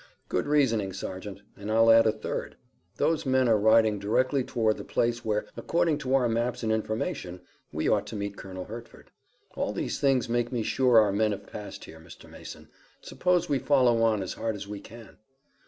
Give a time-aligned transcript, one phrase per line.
[0.29, 2.55] "Good reasoning, Sergeant, and I'll add a third.
[2.97, 7.39] Those men are riding directly toward the place where, according to our maps and information,
[7.71, 9.11] we ought to meet Colonel Hertford."
[9.53, 12.27] "All these things make me sure our men have passed here, Mr.
[12.27, 12.67] Mason.
[12.99, 15.17] Suppose we follow on as hard as we can?"